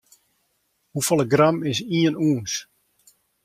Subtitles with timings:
[0.93, 2.53] Hoefolle gram is ien ûns?